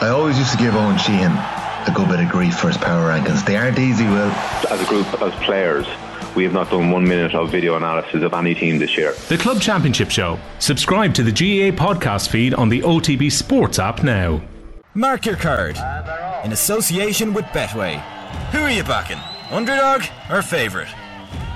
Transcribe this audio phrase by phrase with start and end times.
[0.00, 3.08] I always used to give Owen Sheehan a good bit of grief for his power
[3.10, 3.44] rankings.
[3.46, 4.30] They aren't easy, Will.
[4.70, 5.86] As a group, as players,
[6.34, 9.14] we have not done one minute of video analysis of any team this year.
[9.28, 10.38] The Club Championship Show.
[10.58, 14.42] Subscribe to the GAA podcast feed on the OTB Sports app now.
[14.94, 15.78] Mark your card.
[16.44, 18.00] In association with Betway.
[18.50, 19.18] Who are you backing?
[19.50, 20.88] Underdog or favourite?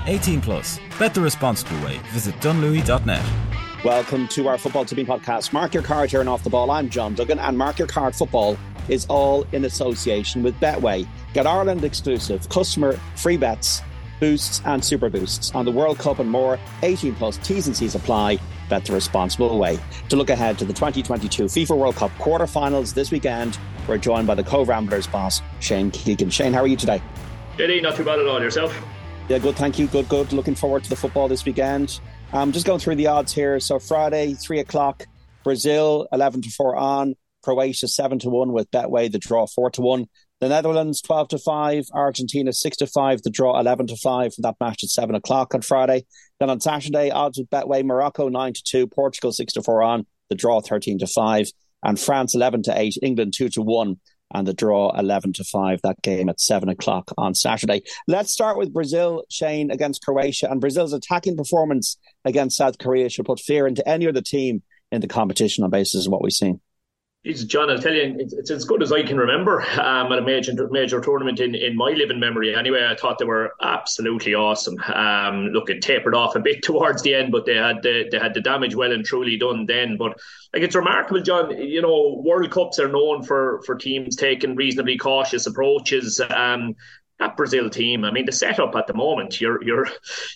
[0.07, 0.79] 18 plus.
[0.97, 1.99] Bet the responsible way.
[2.11, 3.25] Visit dunlewy.net.
[3.83, 5.53] Welcome to our Football Tipping Podcast.
[5.53, 6.69] Mark your card here and off the ball.
[6.69, 8.55] I'm John Duggan, and Mark Your Card Football
[8.89, 11.07] is all in association with Betway.
[11.33, 13.81] Get Ireland exclusive customer free bets,
[14.19, 16.59] boosts, and super boosts on the World Cup and more.
[16.83, 18.37] 18 plus T's and C's apply.
[18.69, 19.79] Bet the responsible way.
[20.09, 24.35] To look ahead to the 2022 FIFA World Cup quarterfinals this weekend, we're joined by
[24.35, 26.29] the Cobh Ramblers boss, Shane Keegan.
[26.29, 27.01] Shane, how are you today?
[27.57, 28.39] Eddie, not too bad at all.
[28.39, 28.79] Yourself?
[29.27, 29.55] Yeah, good.
[29.55, 29.87] Thank you.
[29.87, 30.33] Good, good.
[30.33, 31.99] Looking forward to the football this weekend.
[32.33, 33.59] Um, just going through the odds here.
[33.59, 35.05] So Friday, three o'clock,
[35.43, 39.81] Brazil eleven to four on, Croatia seven to one with Betway, the draw four to
[39.81, 40.05] one.
[40.39, 44.31] The Netherlands twelve to five, Argentina six to five, the draw eleven to five.
[44.37, 46.05] That match at seven o'clock on Friday.
[46.39, 50.05] Then on Saturday, odds with Betway, Morocco nine to two, Portugal six to four on,
[50.29, 51.47] the draw thirteen to five,
[51.83, 53.99] and France eleven to eight, England two to one
[54.33, 57.81] and the draw 11 to 5 that game at 7 o'clock on saturday.
[58.07, 60.49] Let's start with brazil shane against croatia.
[60.49, 65.01] And brazil's attacking performance against south korea should put fear into any other team in
[65.01, 66.59] the competition on basis of what we've seen
[67.23, 70.23] John, I'll tell you, it's, it's as good as I can remember um, at a
[70.23, 72.55] major major tournament in, in my living memory.
[72.55, 74.75] Anyway, I thought they were absolutely awesome.
[74.91, 78.17] Um, look, it tapered off a bit towards the end, but they had the, they
[78.17, 79.97] had the damage well and truly done then.
[79.97, 80.19] But
[80.51, 81.55] like it's remarkable, John.
[81.55, 86.19] You know, World Cups are known for for teams taking reasonably cautious approaches.
[86.27, 86.75] Um,
[87.21, 88.03] that Brazil team.
[88.03, 89.87] I mean, the setup at the moment, you're you're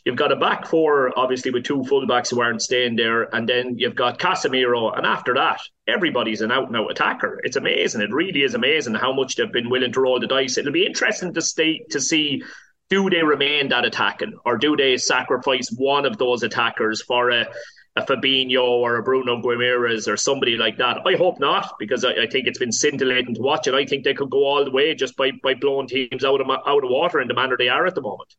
[0.06, 3.78] you've got a back four, obviously with two fullbacks who aren't staying there, and then
[3.78, 7.42] you've got Casemiro, and after that, everybody's an out and out attacker.
[7.44, 8.02] It's amazing.
[8.02, 10.58] It really is amazing how much they've been willing to roll the dice.
[10.58, 12.44] It'll be interesting to stay to see.
[12.88, 17.48] Do they remain that attacking, or do they sacrifice one of those attackers for a
[17.96, 20.98] a Fabinho or a Bruno Guimaraes or somebody like that.
[21.06, 24.04] I hope not, because I, I, think it's been scintillating to watch, and I think
[24.04, 26.90] they could go all the way just by, by blowing teams out of out of
[26.90, 28.36] water in the manner they are at the moment.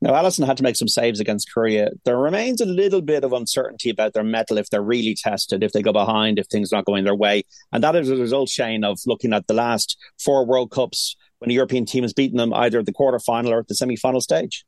[0.00, 1.90] Now, Alisson had to make some saves against Korea.
[2.04, 5.72] There remains a little bit of uncertainty about their mettle if they're really tested, if
[5.72, 7.42] they go behind, if things not going their way.
[7.72, 11.50] And that is a result, Shane, of looking at the last four World Cups when
[11.50, 13.96] a European team has beaten them either at the quarter final or at the semi
[13.96, 14.64] final stage.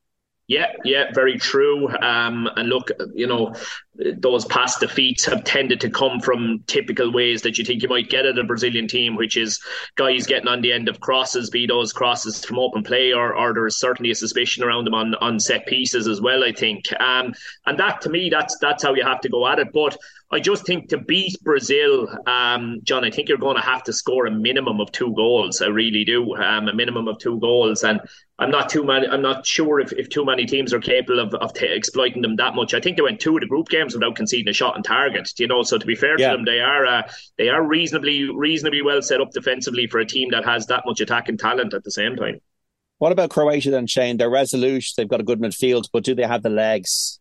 [0.50, 1.88] Yeah, yeah, very true.
[2.02, 3.54] Um, and look, you know,
[4.18, 8.10] those past defeats have tended to come from typical ways that you think you might
[8.10, 9.60] get at a Brazilian team, which is
[9.94, 13.54] guys getting on the end of crosses, be those crosses from open play, or, or
[13.54, 16.42] there is certainly a suspicion around them on, on set pieces as well.
[16.42, 17.32] I think, um,
[17.66, 19.68] and that to me, that's that's how you have to go at it.
[19.72, 19.96] But
[20.32, 23.92] I just think to beat Brazil, um, John, I think you're going to have to
[23.92, 25.60] score a minimum of two goals.
[25.60, 28.00] I really do, um, a minimum of two goals, and
[28.40, 29.06] I'm not too many.
[29.06, 32.36] I'm not sure if, if too many teams are capable of, of t- exploiting them
[32.36, 32.72] that much.
[32.72, 35.30] I think they went two of the group games without conceding a shot on target.
[35.38, 36.30] You know, so to be fair yeah.
[36.30, 37.02] to them, they are uh,
[37.36, 41.02] they are reasonably reasonably well set up defensively for a team that has that much
[41.02, 42.40] attacking talent at the same time.
[42.96, 44.16] What about Croatia then, Shane?
[44.16, 44.86] They're resolute.
[44.96, 47.20] They've got a good midfield, but do they have the legs?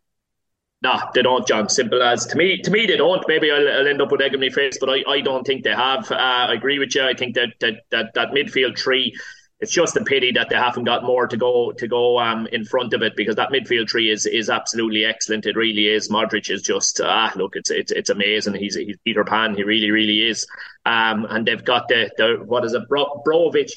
[0.82, 1.68] Nah, they don't, John.
[1.68, 2.62] Simple as to me.
[2.62, 3.26] To me, they don't.
[3.28, 5.66] Maybe I'll, I'll end up with egg in my face, but I, I don't think
[5.66, 6.10] they have.
[6.10, 7.04] Uh, I agree with you.
[7.04, 9.14] I think that that that, that midfield three
[9.60, 12.64] it's just a pity that they haven't got more to go to go um, in
[12.64, 15.46] front of it because that midfield tree is is absolutely excellent.
[15.46, 16.10] It really is.
[16.10, 18.54] Modric is just ah look, it's it's it's amazing.
[18.56, 19.56] He's he's Peter Pan.
[19.56, 20.48] He really really is.
[20.86, 23.22] Um, and they've got the, the what is it, Bro,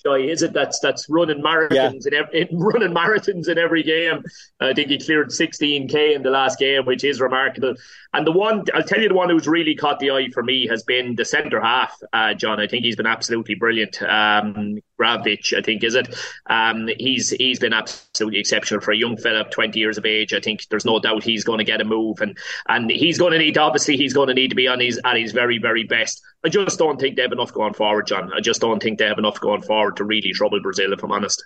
[0.04, 0.16] guy?
[0.18, 1.90] Is it that's that's running marathons yeah.
[2.06, 4.22] in, every, in running marathons in every game?
[4.60, 7.74] I think he cleared 16k in the last game, which is remarkable.
[8.14, 10.66] And the one I'll tell you, the one who's really caught the eye for me
[10.66, 12.60] has been the centre half, uh, John.
[12.60, 14.02] I think he's been absolutely brilliant.
[14.02, 16.14] Um, I think, is it?
[16.46, 20.34] Um, he's he's been absolutely exceptional for a young fella, 20 years of age.
[20.34, 22.36] I think there's no doubt he's going to get a move, and
[22.68, 25.16] and he's going to need obviously he's going to need to be on his at
[25.16, 26.20] his very very best.
[26.44, 28.30] I just don't think they have enough going forward, John.
[28.32, 31.12] I just don't think they have enough going forward to really trouble Brazil, if I'm
[31.12, 31.42] honest.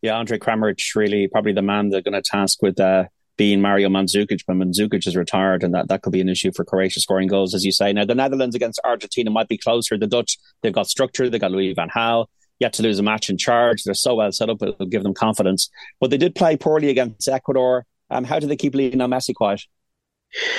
[0.00, 3.04] Yeah, Andre Kramaric really probably the man they're going to task with uh,
[3.36, 6.64] being Mario Mandzukic, but Mandzukic is retired, and that, that could be an issue for
[6.64, 7.92] Croatia scoring goals, as you say.
[7.92, 9.96] Now, the Netherlands against Argentina might be closer.
[9.96, 12.26] The Dutch, they've got structure, they've got Louis van Gaal,
[12.58, 13.84] yet to lose a match in charge.
[13.84, 15.70] They're so well set up, it'll give them confidence.
[16.00, 17.86] But they did play poorly against Ecuador.
[18.10, 19.62] Um, how do they keep Lionel Messi quiet?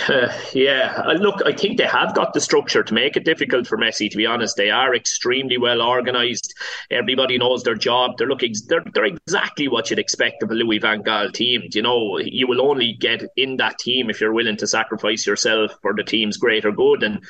[0.07, 3.65] Uh, yeah, uh, look, I think they have got the structure to make it difficult
[3.65, 4.09] for Messi.
[4.09, 6.53] To be honest, they are extremely well organised.
[6.91, 8.17] Everybody knows their job.
[8.17, 11.63] They're looking, they're, they're exactly what you'd expect of a Louis Van Gaal team.
[11.73, 15.71] You know, you will only get in that team if you're willing to sacrifice yourself
[15.81, 17.01] for the team's greater good.
[17.01, 17.23] And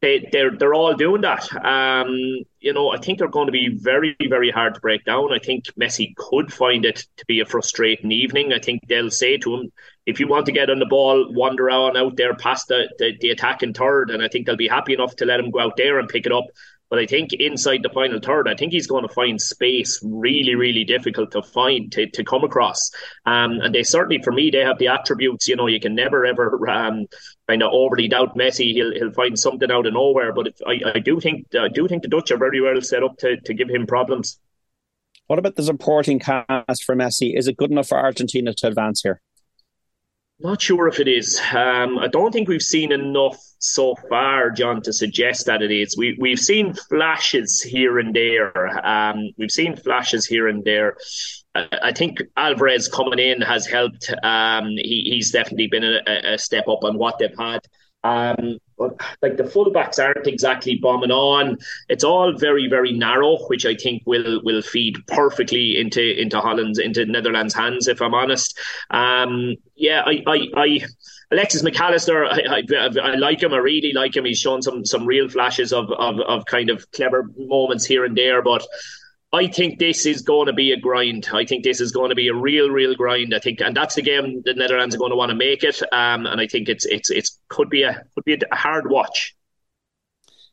[0.00, 1.52] they, they're they're all doing that.
[1.64, 2.16] Um,
[2.60, 5.32] you know, I think they're going to be very very hard to break down.
[5.32, 8.52] I think Messi could find it to be a frustrating evening.
[8.52, 9.72] I think they'll say to him,
[10.10, 13.16] if you want to get on the ball, wander on out there past the, the,
[13.20, 15.76] the attacking third, and I think they'll be happy enough to let him go out
[15.76, 16.44] there and pick it up.
[16.90, 20.56] But I think inside the final third, I think he's going to find space really,
[20.56, 22.90] really difficult to find to, to come across.
[23.24, 25.46] Um, and they certainly, for me, they have the attributes.
[25.46, 27.06] You know, you can never ever um,
[27.48, 28.72] kind of overly doubt Messi.
[28.72, 30.32] He'll he'll find something out of nowhere.
[30.32, 33.04] But if, I, I do think I do think the Dutch are very well set
[33.04, 34.40] up to to give him problems.
[35.28, 37.38] What about the supporting cast for Messi?
[37.38, 39.20] Is it good enough for Argentina to advance here?
[40.42, 41.38] Not sure if it is.
[41.52, 45.98] Um, I don't think we've seen enough so far, John, to suggest that it is.
[45.98, 48.86] We we've seen flashes here and there.
[48.86, 50.96] Um, we've seen flashes here and there.
[51.54, 54.12] I, think Alvarez coming in has helped.
[54.22, 57.60] Um, he, he's definitely been a, a, step up on what they've had.
[58.02, 58.58] Um,
[59.20, 61.58] like the fullbacks aren't exactly bombing on.
[61.88, 66.78] It's all very, very narrow, which I think will will feed perfectly into into Holland's
[66.78, 67.88] into Netherlands' hands.
[67.88, 68.58] If I'm honest,
[68.90, 70.80] um, yeah, I, I, I
[71.30, 72.62] Alexis Mac Allister, I, I,
[73.02, 73.52] I, like him.
[73.52, 74.24] I really like him.
[74.24, 78.16] He's shown some some real flashes of, of of kind of clever moments here and
[78.16, 78.66] there, but
[79.32, 81.28] I think this is going to be a grind.
[81.32, 83.32] I think this is going to be a real, real grind.
[83.32, 85.80] I think, and that's the game the Netherlands are going to want to make it.
[85.92, 89.36] Um, and I think it's it's it's could be a could be a hard watch.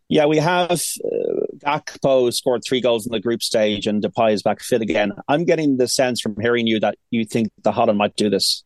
[0.09, 4.43] Yeah, we have uh, Gakpo scored three goals in the group stage, and Depay is
[4.43, 5.11] back fit again.
[5.27, 8.63] I'm getting the sense from hearing you that you think the Holland might do this.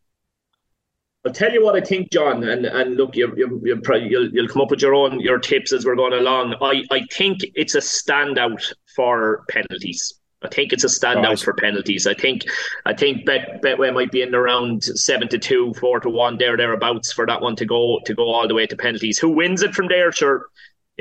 [1.23, 3.79] I'll tell you what I think, John, and, and look, you, you, you,
[4.09, 6.55] you'll, you'll come up with your own your tips as we're going along.
[6.61, 8.63] I, I think it's a standout
[8.95, 10.19] for penalties.
[10.43, 11.39] I think it's a standout right.
[11.39, 12.07] for penalties.
[12.07, 12.45] I think
[12.85, 16.57] I think Bet Betway might be in around seven to two, four to one, there
[16.57, 19.19] thereabouts for that one to go to go all the way to penalties.
[19.19, 20.11] Who wins it from there?
[20.11, 20.47] Sure,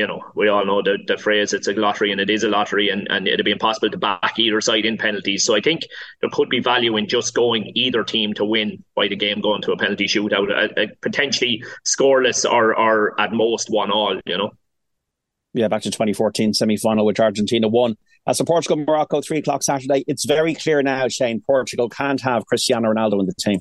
[0.01, 2.49] you know, we all know the, the phrase it's a lottery and it is a
[2.49, 5.45] lottery and, and it'd be impossible to back either side in penalties.
[5.45, 5.83] So I think
[6.23, 9.61] there could be value in just going either team to win by the game going
[9.61, 14.39] to a penalty shootout, a, a potentially scoreless or, or at most one all, you
[14.39, 14.53] know.
[15.53, 17.99] Yeah, back to 2014 semi final, which Argentina won.
[18.27, 22.47] As for Portugal Morocco, three o'clock Saturday, it's very clear now, Shane, Portugal can't have
[22.47, 23.61] Cristiano Ronaldo in the team.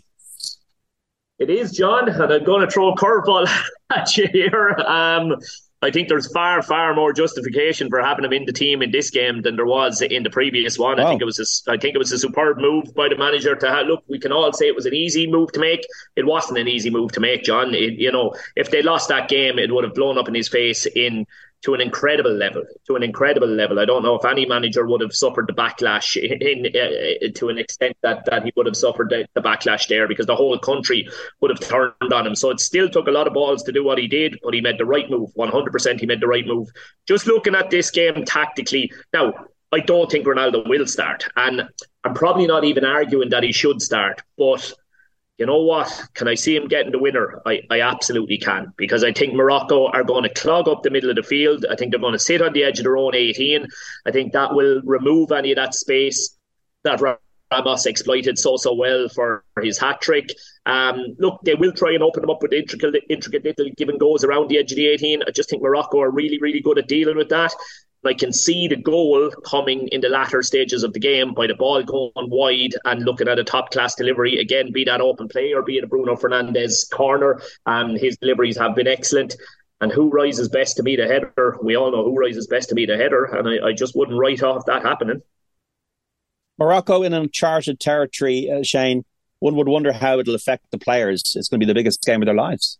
[1.37, 3.49] It is, John, and I'm going to throw a curveball
[3.89, 4.69] at you here.
[4.87, 5.35] Um,
[5.81, 9.09] I think there's far, far more justification for having him in the team in this
[9.09, 10.97] game than there was in the previous one.
[10.97, 11.05] Wow.
[11.05, 13.55] I think it was a, I think it was a superb move by the manager
[13.55, 14.03] to have, look.
[14.09, 15.87] We can all say it was an easy move to make.
[16.17, 17.73] It wasn't an easy move to make, John.
[17.73, 20.49] It, you know, if they lost that game, it would have blown up in his
[20.49, 21.25] face in
[21.63, 22.63] to an incredible level.
[22.87, 23.79] To an incredible level.
[23.79, 27.57] I don't know if any manager would have suffered the backlash in, uh, to an
[27.57, 31.07] extent that, that he would have suffered the, the, backlash there because the whole country
[31.41, 32.35] would have turned on him.
[32.35, 34.61] So it still took a lot of balls to do what he did, but he
[34.61, 35.33] made the right move.
[35.37, 36.69] 100% he made the right move.
[37.07, 38.91] Just looking at this game tactically.
[39.13, 39.33] Now,
[39.71, 41.27] I don't think Ronaldo will start.
[41.35, 41.63] And
[42.03, 44.73] I'm probably not even arguing that he should start, but
[45.39, 45.89] you know what?
[46.15, 47.41] Can I see him getting the winner?
[47.45, 51.09] I, I absolutely can because I think Morocco are going to clog up the middle
[51.09, 51.65] of the field.
[51.71, 53.65] I think they're going to sit on the edge of their own 18.
[54.05, 56.37] I think that will remove any of that space
[56.83, 56.99] that
[57.51, 60.29] Ramos exploited so so well for his hat trick.
[60.65, 64.25] Um, look, they will try and open them up with intricate, intricate little given goes
[64.25, 65.23] around the edge of the 18.
[65.25, 67.53] I just think Morocco are really, really good at dealing with that.
[68.05, 71.53] I can see the goal coming in the latter stages of the game by the
[71.53, 74.39] ball going wide and looking at a top class delivery.
[74.39, 77.41] Again, be that open play or be it a Bruno Fernandes corner.
[77.65, 79.35] Um, his deliveries have been excellent.
[79.81, 81.57] And who rises best to meet a header?
[81.61, 83.25] We all know who rises best to meet a header.
[83.25, 85.21] And I, I just wouldn't write off that happening.
[86.57, 89.05] Morocco in uncharted territory, uh, Shane.
[89.39, 91.33] One would wonder how it'll affect the players.
[91.35, 92.78] It's going to be the biggest game of their lives.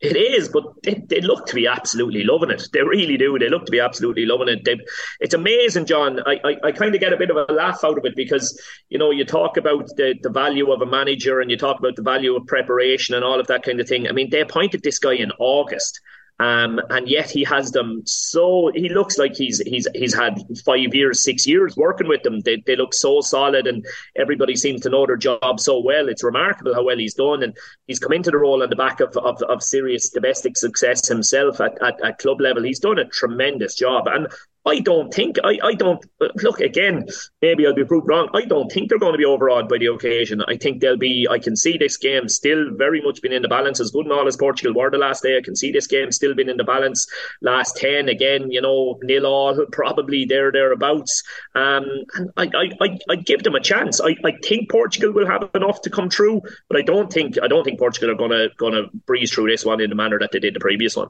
[0.00, 2.68] It is, but they, they look to be absolutely loving it.
[2.72, 3.36] They really do.
[3.36, 4.64] They look to be absolutely loving it.
[4.64, 4.78] They,
[5.18, 6.20] it's amazing, John.
[6.24, 8.60] I, I, I kind of get a bit of a laugh out of it because,
[8.90, 11.96] you know, you talk about the, the value of a manager and you talk about
[11.96, 14.06] the value of preparation and all of that kind of thing.
[14.06, 16.00] I mean, they appointed this guy in August
[16.40, 20.94] um, and yet he has them so he looks like he's he's he's had five
[20.94, 22.40] years, six years working with them.
[22.40, 23.84] They they look so solid, and
[24.16, 26.08] everybody seems to know their job so well.
[26.08, 29.00] It's remarkable how well he's done, and he's come into the role on the back
[29.00, 32.62] of of, of serious domestic success himself at, at, at club level.
[32.62, 34.28] He's done a tremendous job, and
[34.66, 36.04] I don't think I, I don't
[36.42, 37.06] look again.
[37.40, 38.28] Maybe I'll be proved wrong.
[38.34, 40.42] I don't think they're going to be overawed by the occasion.
[40.46, 41.26] I think they'll be.
[41.30, 43.80] I can see this game still very much been in the balance.
[43.80, 46.12] As good and all as Portugal were the last day, I can see this game
[46.12, 47.06] still been in the balance.
[47.40, 51.22] Last ten again, you know, nil all probably there thereabouts.
[51.54, 54.00] Um, and I I I I'd give them a chance.
[54.00, 57.48] I, I think Portugal will have enough to come through, but I don't think I
[57.48, 60.40] don't think Portugal are going to breeze through this one in the manner that they
[60.40, 61.08] did the previous one.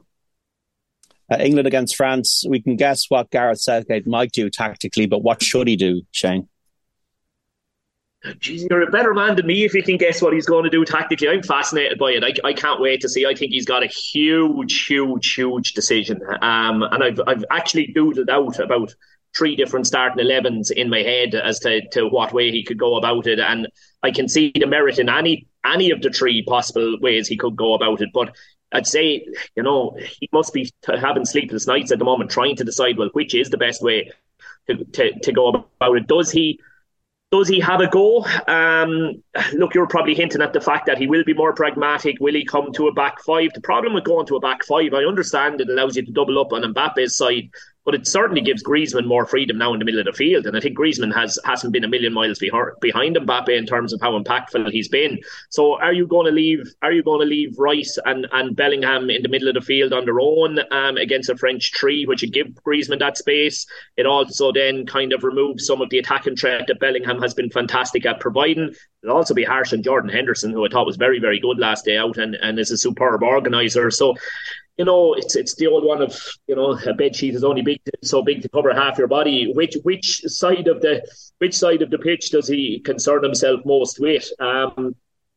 [1.31, 5.43] Uh, England against France, we can guess what Gareth Southgate might do tactically, but what
[5.43, 6.47] should he do, Shane?
[8.25, 10.69] Jeez, you're a better man than me if you can guess what he's going to
[10.69, 11.29] do tactically.
[11.29, 12.23] I'm fascinated by it.
[12.23, 13.25] I, I can't wait to see.
[13.25, 16.19] I think he's got a huge, huge, huge decision.
[16.41, 18.93] Um, and I've I've actually doodled out about
[19.37, 22.97] three different starting 11s in my head as to, to what way he could go
[22.97, 23.39] about it.
[23.39, 23.67] And
[24.03, 27.55] I can see the merit in any any of the three possible ways he could
[27.55, 28.09] go about it.
[28.13, 28.35] But
[28.71, 29.25] I'd say,
[29.55, 33.09] you know, he must be having sleepless nights at the moment, trying to decide, well,
[33.13, 34.11] which is the best way
[34.67, 36.07] to, to, to go about it.
[36.07, 36.59] Does he
[37.31, 38.25] does he have a go?
[38.47, 39.21] Um,
[39.53, 42.17] look, you're probably hinting at the fact that he will be more pragmatic.
[42.19, 43.51] Will he come to a back five?
[43.53, 46.39] The problem with going to a back five, I understand it allows you to double
[46.39, 47.51] up on Mbappe's side,
[47.89, 50.45] but it certainly gives Griezmann more freedom now in the middle of the field.
[50.45, 53.99] And I think Griezmann has hasn't been a million miles behind Mbappe in terms of
[53.99, 55.17] how impactful he's been.
[55.49, 56.71] So are you going to leave?
[56.83, 59.91] Are you going to leave Rice and, and Bellingham in the middle of the field
[59.91, 63.65] on their own um, against a French tree, which would give Griezmann that space?
[63.97, 67.49] It also then kind of removes some of the attacking threat that Bellingham has been
[67.49, 68.75] fantastic at providing.
[69.01, 71.85] It'll also be harsh on Jordan Henderson, who I thought was very, very good last
[71.85, 73.89] day out and, and is a superb organiser.
[73.89, 74.13] So
[74.79, 76.17] you know, it's it's the old one of
[76.47, 79.51] you know a bed sheet is only big so big to cover half your body.
[79.53, 81.05] Which which side of the
[81.39, 84.31] which side of the pitch does he concern himself most with?
[84.39, 84.95] Um,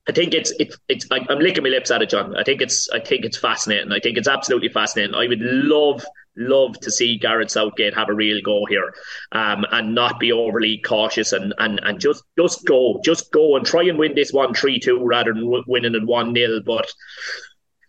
[0.09, 2.37] I think it's it's it's I'm licking my lips at it, John.
[2.37, 3.91] I think it's I think it's fascinating.
[3.91, 5.17] I think it's absolutely fascinating.
[5.17, 6.05] I would love
[6.37, 8.95] love to see Gareth Southgate have a real go here,
[9.33, 13.67] um, and not be overly cautious and and and just just go just go and
[13.67, 16.93] try and win this one three two rather than winning it one 0 But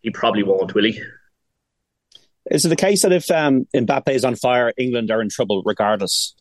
[0.01, 1.00] he probably won't, will he?
[2.51, 5.62] Is it the case that if um, Mbappe is on fire, England are in trouble
[5.65, 6.35] regardless?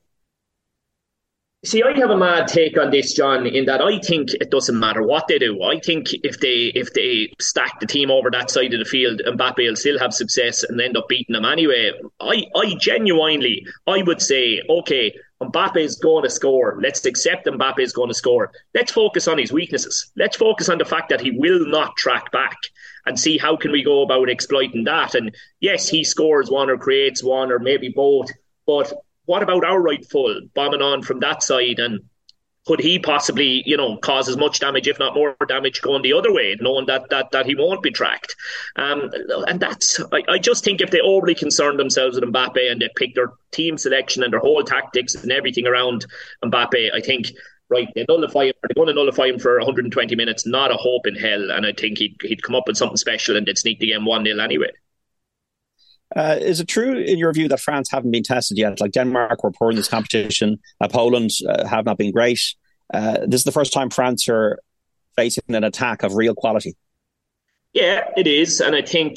[1.64, 4.76] See, I have a mad take on this, John, in that I think it doesn't
[4.76, 5.62] matter what they do.
[5.62, 9.22] I think if they if they stack the team over that side of the field,
[9.24, 11.92] Mbappe will still have success and end up beating them anyway.
[12.18, 15.14] I, I genuinely, I would say, okay,
[15.50, 16.78] Mbappe is going to score.
[16.80, 18.52] Let's accept Mbappe is going to score.
[18.74, 20.10] Let's focus on his weaknesses.
[20.16, 22.56] Let's focus on the fact that he will not track back
[23.06, 25.14] and see how can we go about exploiting that.
[25.14, 28.30] And yes, he scores one or creates one or maybe both,
[28.66, 28.92] but
[29.24, 32.00] what about our right full bombing on from that side and
[32.66, 36.12] could he possibly, you know, cause as much damage, if not more damage, going the
[36.12, 38.36] other way, knowing that that that he won't be tracked?
[38.76, 39.10] Um,
[39.48, 42.88] and that's, I, I, just think if they overly concern themselves with Mbappe and they
[42.94, 46.06] pick their team selection and their whole tactics and everything around
[46.44, 47.32] Mbappe, I think
[47.68, 51.06] right, they nullify him, they're going to nullify him for 120 minutes, not a hope
[51.06, 51.50] in hell.
[51.50, 54.04] And I think he'd, he'd come up with something special and they'd sneak the game
[54.04, 54.70] 1 0 anyway.
[56.14, 58.80] Uh, is it true, in your view, that France haven't been tested yet?
[58.80, 62.40] Like Denmark were poor in this competition, uh, Poland uh, have not been great.
[62.92, 64.58] Uh, this is the first time France are
[65.16, 66.76] facing an attack of real quality.
[67.72, 69.16] Yeah, it is, and I think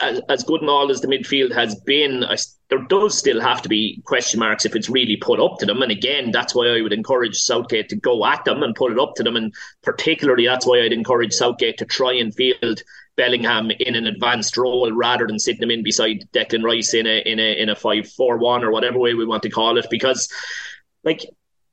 [0.00, 2.36] as, as good and all as the midfield has been, I,
[2.68, 5.82] there does still have to be question marks if it's really put up to them.
[5.82, 8.98] And again, that's why I would encourage Southgate to go at them and put it
[8.98, 9.36] up to them.
[9.36, 12.82] And particularly, that's why I'd encourage Southgate to try and field
[13.16, 17.18] Bellingham in an advanced role rather than sitting him in beside Declan Rice in a
[17.20, 19.86] in a in a five four one or whatever way we want to call it.
[19.90, 20.28] Because,
[21.04, 21.20] like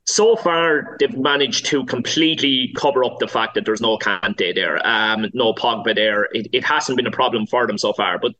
[0.04, 4.84] so far they've managed to completely cover up the fact that there's no Kante there,
[4.86, 6.24] um, no Pogba there.
[6.32, 8.32] It, it hasn't been a problem for them so far, but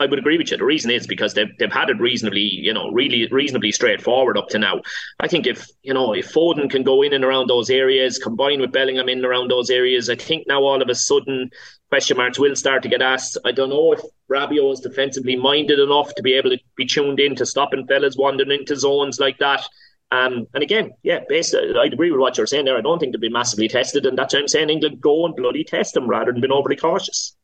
[0.00, 0.56] I would agree with you.
[0.56, 4.48] The reason is because they've they've had it reasonably, you know, really reasonably straightforward up
[4.48, 4.80] to now.
[5.20, 8.62] I think if you know if Foden can go in and around those areas, combined
[8.62, 11.50] with Bellingham in and around those areas, I think now all of a sudden
[11.90, 13.36] question marks will start to get asked.
[13.44, 17.20] I don't know if Rabiot is defensively minded enough to be able to be tuned
[17.20, 19.68] in to stopping fellas wandering into zones like that.
[20.12, 22.76] Um, and again, yeah, based, I'd agree with what you're saying there.
[22.78, 25.36] I don't think they'll be massively tested, and that's why I'm saying England go and
[25.36, 27.36] bloody test them rather than being overly cautious.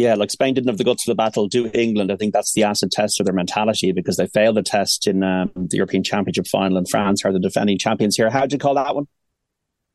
[0.00, 1.46] Yeah, like Spain didn't have the guts for the battle.
[1.46, 2.10] Do England?
[2.10, 5.22] I think that's the acid test of their mentality because they failed the test in
[5.22, 8.30] um, the European Championship final, and France are the defending champions here.
[8.30, 9.08] How'd you call that one?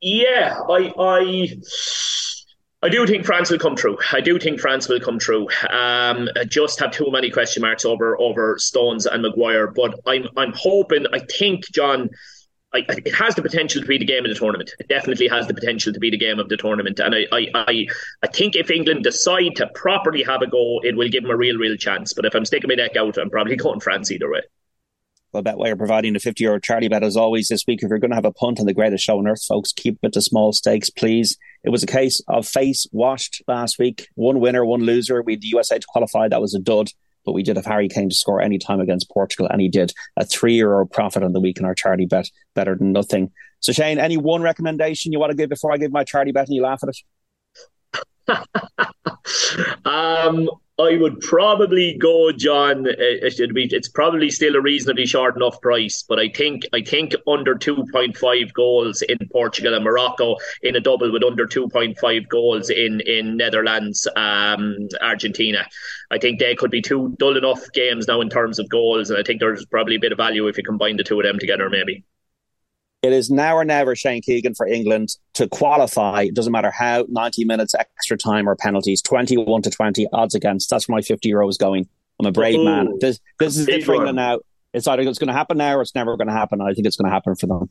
[0.01, 1.55] Yeah, I, I
[2.83, 3.97] I do think France will come through.
[4.13, 5.47] I do think France will come through.
[5.71, 10.27] Um, I just have too many question marks over over Stones and Maguire, but I'm
[10.37, 11.07] I'm hoping.
[11.11, 12.11] I think John.
[12.87, 14.71] It has the potential to be the game of the tournament.
[14.79, 16.99] It definitely has the potential to be the game of the tournament.
[16.99, 17.87] And I, I, I,
[18.23, 21.37] I think if England decide to properly have a go, it will give them a
[21.37, 22.13] real, real chance.
[22.13, 24.41] But if I'm sticking my neck out, I'm probably going France either way.
[25.35, 27.83] Well, Betway are providing a 50 euro charity bet as always this week.
[27.83, 29.99] If you're going to have a punt on the greatest show on earth, folks, keep
[30.01, 31.37] it to small stakes, please.
[31.65, 34.07] It was a case of face washed last week.
[34.15, 35.21] One winner, one loser.
[35.21, 36.29] We had the USA to qualify.
[36.29, 36.87] That was a dud.
[37.25, 39.93] But we did have Harry Kane to score any time against Portugal, and he did
[40.17, 42.29] a three euro profit on the week in our charity bet.
[42.53, 43.31] Better than nothing.
[43.59, 46.47] So, Shane, any one recommendation you want to give before I give my charity bet
[46.47, 46.97] and you laugh at it?
[49.85, 52.85] um, I would probably go, John.
[52.85, 57.85] It's probably still a reasonably short enough price, but I think I think under two
[57.93, 62.27] point five goals in Portugal and Morocco in a double with under two point five
[62.27, 65.65] goals in in Netherlands, um, Argentina.
[66.11, 69.17] I think they could be two dull enough games now in terms of goals, and
[69.17, 71.39] I think there's probably a bit of value if you combine the two of them
[71.39, 72.03] together, maybe.
[73.05, 76.23] It is now or never, Shane Keegan, for England to qualify.
[76.23, 80.69] It doesn't matter how, 90 minutes extra time or penalties, 21 to 20 odds against.
[80.69, 81.87] That's where my 50 euros going.
[82.19, 82.97] I'm a brave Ooh, man.
[82.99, 84.39] This, this is it for England now
[84.75, 86.61] it's either it's going to happen now or it's never going to happen.
[86.61, 87.69] I think it's going to happen for them.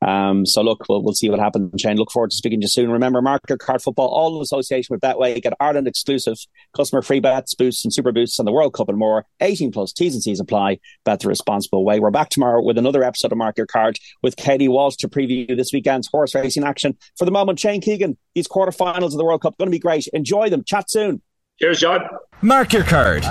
[0.00, 1.80] Um, so look, we'll, we'll see what happens.
[1.80, 2.90] Shane, look forward to speaking to you soon.
[2.92, 5.42] Remember, mark your card football, all in association with Betway.
[5.42, 6.36] Get Ireland exclusive
[6.74, 9.26] customer free bets, boosts, and super boosts on the World Cup and more.
[9.40, 10.78] 18 plus T's and C's apply.
[11.04, 11.98] Bet the responsible way.
[11.98, 15.56] We're back tomorrow with another episode of Mark Your Card with Katie Walsh to preview
[15.56, 16.96] this weekend's horse racing action.
[17.18, 20.06] For the moment, Shane Keegan, these quarterfinals of the World Cup going to be great.
[20.12, 20.62] Enjoy them.
[20.62, 21.22] Chat soon.
[21.58, 22.00] Cheers, John.
[22.42, 23.24] Mark your card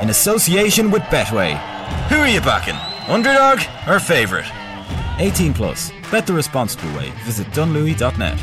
[0.00, 1.58] in association with Betway.
[2.08, 2.76] Who are you backing?
[3.12, 3.58] Underdog
[3.88, 4.48] or favourite?
[5.18, 5.90] 18 plus.
[6.12, 7.10] Bet the responsible way.
[7.24, 8.38] Visit dunlewy.net.